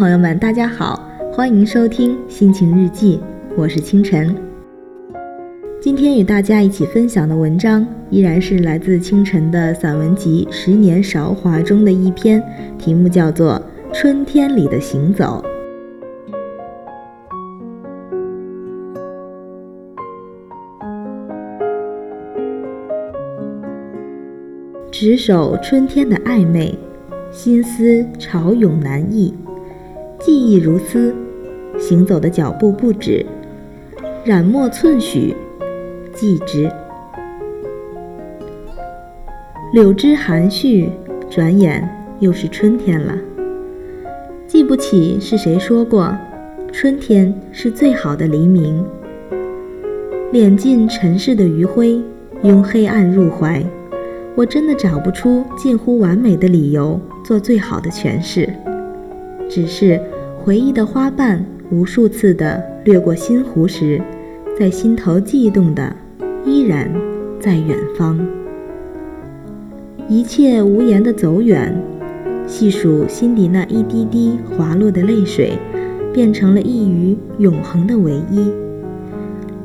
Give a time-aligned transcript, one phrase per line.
[0.00, 0.98] 朋友们，大家好，
[1.30, 3.20] 欢迎收听心情日记，
[3.54, 4.34] 我是清晨。
[5.78, 12.42] 今天与大家一起分享的文章依然是来自清晨的散文集《十年韶华》中的一篇，
[12.78, 13.60] 题目叫做
[13.94, 15.44] 《春天里的行走》。
[24.90, 26.74] 执手春天的暧昧，
[27.30, 29.34] 心思潮涌难抑，
[30.20, 31.14] 记忆如丝，
[31.78, 33.24] 行走的脚步不止，
[34.22, 35.34] 染墨寸许，
[36.12, 36.70] 记之。
[39.72, 40.90] 柳枝含蓄，
[41.30, 41.88] 转眼
[42.18, 43.16] 又是春天了。
[44.46, 46.14] 记不起是谁说过，
[46.70, 48.84] 春天是最好的黎明。
[50.34, 51.98] 敛尽尘世的余晖，
[52.42, 53.64] 拥黑暗入怀。
[54.36, 58.48] 我真的找不出近乎完美的理由做最好的诠释，
[59.50, 60.00] 只是
[60.38, 64.00] 回忆的花瓣无数次的掠过心湖时，
[64.58, 65.94] 在心头悸动的
[66.44, 66.88] 依然
[67.40, 68.18] 在远方。
[70.08, 71.76] 一切无言的走远，
[72.46, 75.58] 细数心底那一滴滴滑落的泪水，
[76.12, 78.50] 变成了一隅永恒的唯一。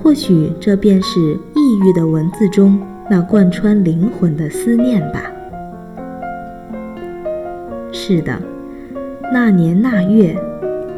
[0.00, 2.80] 或许这便是抑郁的文字中。
[3.10, 5.30] 那贯穿灵魂的思念吧。
[7.90, 8.40] 是的，
[9.32, 10.36] 那年那月，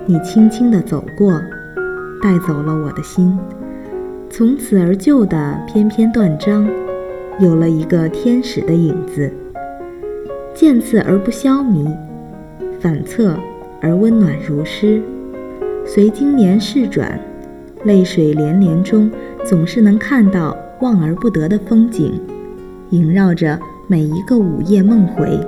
[0.06, 1.40] 你轻轻地走过，
[2.20, 3.38] 带走了我的心。
[4.28, 6.68] 从此而就的翩翩断章，
[7.38, 9.32] 有了一个天使的影子。
[10.52, 11.86] 渐次而不消弭，
[12.80, 13.38] 反侧
[13.80, 15.00] 而温暖如诗。
[15.86, 17.16] 随经年逝转，
[17.84, 19.08] 泪水连连中，
[19.44, 20.56] 总是能看到。
[20.80, 22.20] 望而不得的风景，
[22.90, 25.38] 萦绕着每一个午夜梦回。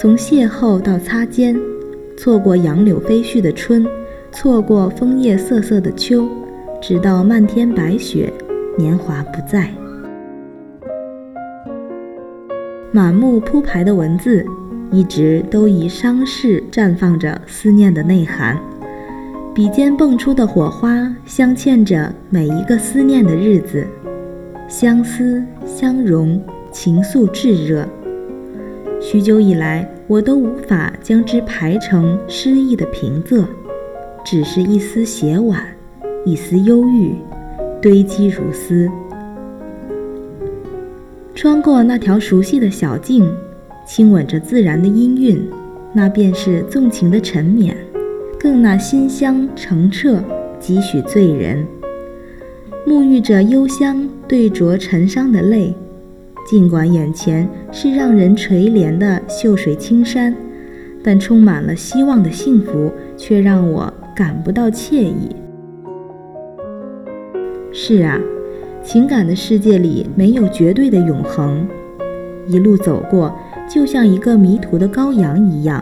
[0.00, 1.54] 从邂逅到擦肩，
[2.16, 3.86] 错过杨柳飞絮的春，
[4.32, 6.26] 错过枫叶瑟瑟的秋，
[6.80, 8.32] 直到漫天白雪，
[8.78, 9.70] 年华不再。
[12.90, 14.42] 满目铺排的文字，
[14.90, 18.58] 一直都以伤势绽放着思念的内涵。
[19.54, 23.86] 笔尖蹦出的火花，镶嵌着每一个思念的日子。
[24.66, 27.86] 相思相融，情愫炙热。
[29.00, 33.46] 许久以来，我都无法将之排成诗意的平仄，
[34.24, 35.58] 只是一丝斜婉，
[36.26, 37.14] 一丝忧郁，
[37.80, 38.88] 堆积如丝。
[41.34, 43.26] 穿过那条熟悉的小径，
[43.86, 45.42] 亲吻着自然的音韵，
[45.94, 47.74] 那便是纵情的沉湎，
[48.38, 50.22] 更那馨香澄澈，
[50.58, 51.66] 几许醉人。
[52.86, 55.74] 沐浴着幽香，对酌沉伤的泪。
[56.50, 60.34] 尽管眼前是让人垂怜的秀水青山，
[61.00, 65.30] 但充满了希望的幸福却让我感不到惬意。
[67.70, 68.18] 是啊，
[68.82, 71.64] 情感的世界里没有绝对的永恒。
[72.48, 73.32] 一路走过，
[73.72, 75.80] 就像一个迷途的羔羊一样，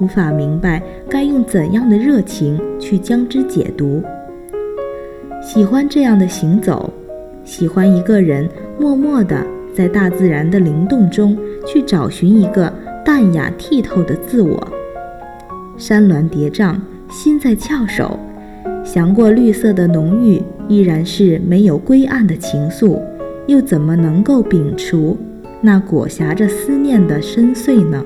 [0.00, 4.02] 无法明白该用怎样的热情去将之解读。
[5.40, 6.92] 喜欢这样的行走，
[7.44, 11.36] 喜欢一个人默默的在大自然的灵动中
[11.66, 12.72] 去找寻一个
[13.04, 14.68] 淡雅剔透的自我。
[15.76, 16.76] 山峦叠嶂，
[17.10, 18.18] 心在翘首，
[18.84, 23.00] 翔过绿色的浓郁，依然是没有归岸的情愫，
[23.46, 25.16] 又怎么能够摒除
[25.60, 28.04] 那裹挟着思念的深邃呢？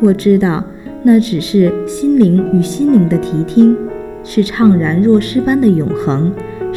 [0.00, 0.64] 我知道，
[1.02, 3.76] 那只是心灵与心灵的提听。
[4.24, 6.30] 是怅然若失般的永恒，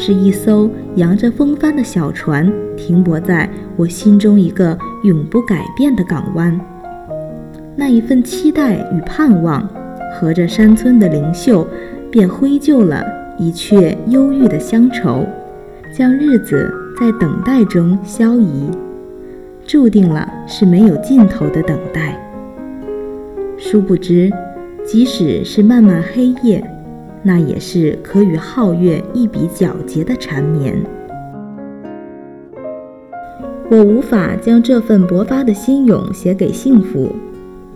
[0.04, 3.48] 是一艘扬着风帆的小船，停泊在
[3.78, 6.60] 我心中一个永不改变的港湾。
[7.76, 9.70] 那一份期待与盼望，
[10.16, 11.68] 合着山村的灵秀，
[12.10, 13.06] 便挥就了
[13.38, 15.24] 一阙忧郁的乡愁，
[15.96, 18.72] 将日子在等待中消移，
[19.68, 22.20] 注定了是没有尽头的等待。
[23.56, 24.32] 殊不知，
[24.84, 26.64] 即使是漫漫黑夜。
[27.24, 30.76] 那也是可与皓月一比皎洁的缠绵。
[33.70, 37.10] 我无法将这份勃发的心涌写给幸福，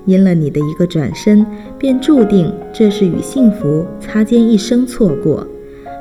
[0.06, 1.45] 因了你的一个转身，
[1.77, 5.48] 便注定这是与幸福擦肩一生错过，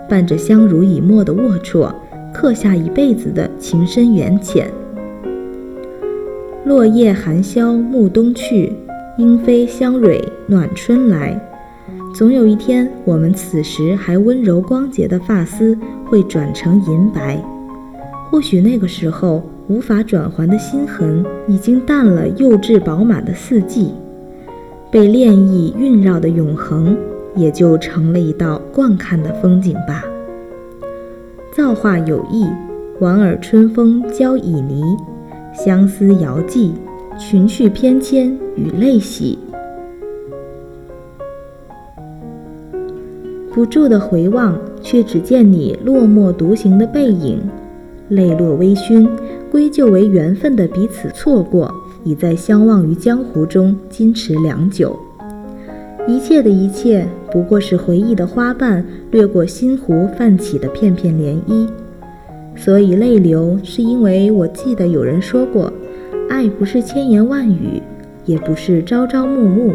[0.08, 1.94] 伴着相濡以沫的龌龊，
[2.32, 4.68] 刻下一辈子的情深缘浅。
[6.64, 8.72] 落叶寒宵暮冬去，
[9.18, 11.40] 莺飞香蕊暖春来。
[12.14, 15.76] 总有一天，我们此时还温柔光洁的发丝
[16.06, 17.36] 会转成银白。
[18.30, 23.92] 或许那个时候，无法转还的心痕已经淡了幼稚饱满的四季。
[24.92, 26.96] 被恋意晕绕的永恒，
[27.34, 30.04] 也就成了一道惯看的风景吧。
[31.52, 32.46] 造化有意，
[33.00, 34.96] 莞尔春风交旖旎，
[35.52, 36.74] 相思遥寄，
[37.18, 39.36] 群去偏跹与泪洗。
[43.54, 47.40] 不住的回望，却只见你落寞独行的背影，
[48.08, 49.08] 泪落微醺，
[49.48, 51.72] 归咎为缘分的彼此错过，
[52.02, 54.98] 已在相忘于江湖中矜持良久。
[56.08, 61.68] 一切的一切，不过是回忆的花瓣掠过心湖泛起的片片涟漪。
[62.56, 65.72] 所以泪流，是因为我记得有人说过，
[66.28, 67.80] 爱不是千言万语，
[68.24, 69.72] 也不是朝朝暮暮，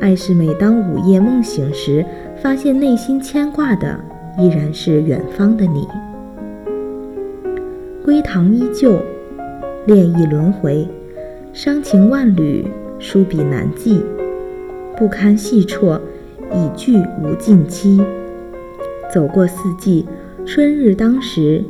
[0.00, 2.04] 爱是每当午夜梦醒时。
[2.42, 3.96] 发现内心牵挂的
[4.36, 5.86] 依然是远方的你，
[8.04, 9.00] 归堂依旧，
[9.86, 10.84] 恋意轮回，
[11.52, 12.66] 伤情万缕，
[12.98, 14.02] 书笔难记，
[14.96, 16.00] 不堪细啜，
[16.52, 18.02] 已句无尽期。
[19.08, 20.04] 走过四季，
[20.44, 21.64] 春日当时，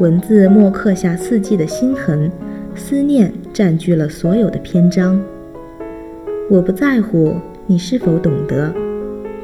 [0.00, 2.32] 文字默刻下四季的心痕，
[2.74, 5.20] 思念占据了所有的篇章。
[6.48, 7.34] 我不在乎
[7.66, 8.85] 你是否懂得。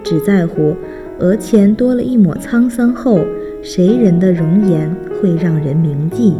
[0.03, 0.77] 只在乎
[1.21, 3.25] 额前多了一抹沧桑后，
[3.63, 6.35] 谁人的容颜会让人铭记？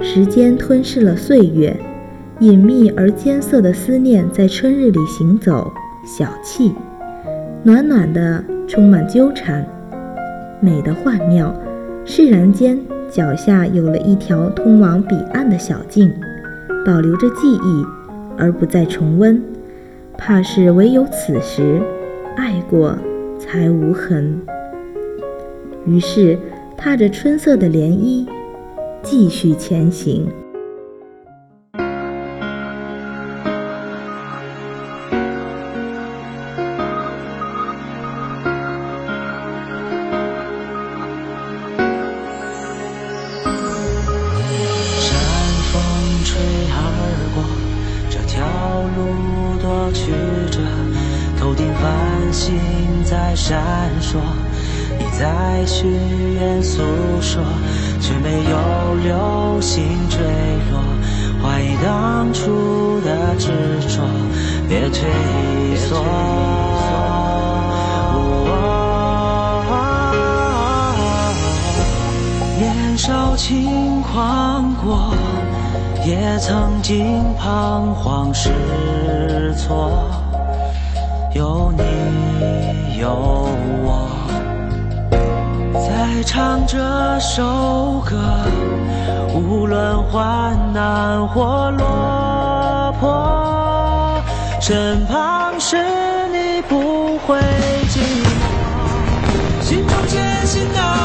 [0.00, 1.76] 时间吞噬了岁月，
[2.40, 5.72] 隐秘而艰涩的思念在春日里行走，
[6.04, 6.72] 小憩，
[7.62, 9.64] 暖暖的，充满纠缠，
[10.60, 11.54] 美的幻妙。
[12.04, 16.12] 释然间，脚下有了一条通往彼岸的小径，
[16.84, 17.86] 保留着记忆，
[18.36, 19.40] 而不再重温。
[20.16, 21.80] 怕是唯有此时，
[22.36, 22.96] 爱过
[23.38, 24.40] 才无痕。
[25.84, 26.38] 于是，
[26.76, 28.26] 踏着春色的涟漪，
[29.02, 30.28] 继续前行。
[53.34, 53.62] 闪
[54.00, 54.18] 烁，
[54.98, 55.86] 你在许
[56.34, 56.82] 愿诉
[57.20, 57.42] 说，
[58.00, 60.20] 却没有流星坠
[60.70, 60.80] 落。
[61.42, 63.48] 怀疑当初的执
[63.88, 64.02] 着，
[64.68, 65.10] 别退
[65.76, 66.04] 缩。
[72.58, 75.14] 年少轻狂过，
[76.06, 78.50] 也曾经彷徨失
[79.56, 79.90] 措，
[81.34, 81.82] 有你。
[82.98, 83.08] 有
[83.84, 84.08] 我
[85.74, 86.78] 在唱这
[87.20, 88.16] 首歌，
[89.34, 94.22] 无论患难或落魄，
[94.60, 95.76] 身旁是
[96.30, 97.38] 你不会
[97.88, 101.01] 寂寞，心中坚信那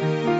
[0.00, 0.35] 心那